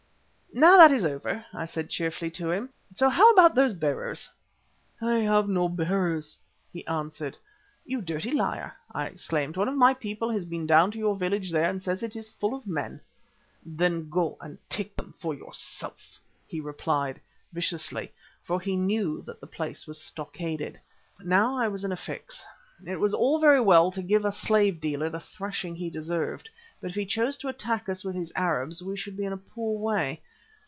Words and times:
"Now 0.53 0.75
that 0.75 0.91
is 0.91 1.05
over," 1.05 1.45
I 1.53 1.63
said 1.63 1.89
cheerfully 1.89 2.29
to 2.31 2.51
him, 2.51 2.71
"so 2.93 3.07
how 3.07 3.31
about 3.31 3.55
those 3.55 3.73
bearers?" 3.73 4.29
"I 5.01 5.13
have 5.19 5.47
no 5.47 5.69
bearers," 5.69 6.37
he 6.73 6.85
answered. 6.87 7.37
"You 7.85 8.01
dirty 8.01 8.31
liar," 8.33 8.73
I 8.91 9.05
exclaimed; 9.05 9.55
"one 9.55 9.69
of 9.69 9.77
my 9.77 9.93
people 9.93 10.29
has 10.29 10.43
been 10.43 10.67
down 10.67 10.91
to 10.91 10.97
your 10.97 11.15
village 11.15 11.53
there 11.53 11.69
and 11.69 11.81
says 11.81 12.03
it 12.03 12.17
is 12.17 12.29
full 12.31 12.53
of 12.53 12.67
men." 12.67 12.99
"Then 13.65 14.09
go 14.09 14.35
and 14.41 14.57
take 14.69 14.93
them 14.97 15.13
for 15.17 15.33
yourself," 15.33 16.19
he 16.45 16.59
replied, 16.59 17.21
viciously, 17.53 18.11
for 18.43 18.59
he 18.59 18.75
knew 18.75 19.21
that 19.21 19.39
the 19.39 19.47
place 19.47 19.87
was 19.87 20.03
stockaded. 20.03 20.77
Now 21.23 21.55
I 21.55 21.69
was 21.69 21.85
in 21.85 21.93
a 21.93 21.97
fix. 21.97 22.43
It 22.85 22.99
was 22.99 23.13
all 23.13 23.39
very 23.39 23.61
well 23.61 23.89
to 23.91 24.01
give 24.03 24.25
a 24.25 24.33
slave 24.33 24.81
dealer 24.81 25.09
the 25.09 25.21
thrashing 25.21 25.77
he 25.77 25.89
deserved, 25.89 26.49
but 26.81 26.89
if 26.89 26.95
he 26.97 27.05
chose 27.05 27.37
to 27.37 27.47
attack 27.47 27.87
us 27.87 28.03
with 28.03 28.15
his 28.15 28.33
Arabs 28.35 28.83
we 28.83 28.97
should 28.97 29.15
be 29.15 29.23
in 29.23 29.31
a 29.31 29.37
poor 29.37 29.79
way. 29.79 30.19